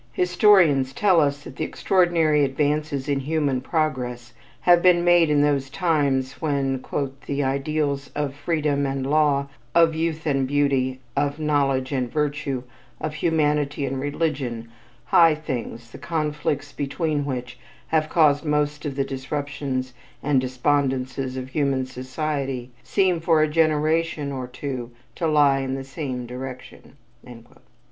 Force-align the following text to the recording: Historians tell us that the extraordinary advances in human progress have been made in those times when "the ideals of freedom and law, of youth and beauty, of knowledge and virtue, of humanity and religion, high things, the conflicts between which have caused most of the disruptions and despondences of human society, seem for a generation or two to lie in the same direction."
Historians 0.13 0.93
tell 0.93 1.21
us 1.21 1.43
that 1.43 1.57
the 1.57 1.63
extraordinary 1.63 2.43
advances 2.43 3.07
in 3.07 3.19
human 3.19 3.61
progress 3.61 4.33
have 4.61 4.81
been 4.81 5.03
made 5.03 5.29
in 5.29 5.43
those 5.43 5.69
times 5.69 6.41
when 6.41 6.81
"the 7.27 7.43
ideals 7.43 8.09
of 8.15 8.33
freedom 8.33 8.87
and 8.87 9.05
law, 9.07 9.47
of 9.75 9.93
youth 9.93 10.25
and 10.25 10.47
beauty, 10.47 10.99
of 11.15 11.37
knowledge 11.37 11.91
and 11.91 12.11
virtue, 12.11 12.63
of 12.99 13.13
humanity 13.13 13.85
and 13.85 13.99
religion, 13.99 14.71
high 15.05 15.35
things, 15.35 15.91
the 15.91 15.99
conflicts 15.99 16.71
between 16.71 17.23
which 17.23 17.59
have 17.89 18.09
caused 18.09 18.43
most 18.43 18.83
of 18.87 18.95
the 18.95 19.03
disruptions 19.05 19.93
and 20.23 20.41
despondences 20.41 21.37
of 21.37 21.49
human 21.49 21.85
society, 21.85 22.71
seem 22.81 23.19
for 23.19 23.43
a 23.43 23.47
generation 23.47 24.31
or 24.31 24.47
two 24.47 24.89
to 25.13 25.27
lie 25.27 25.59
in 25.59 25.75
the 25.75 25.83
same 25.83 26.25
direction." 26.25 26.97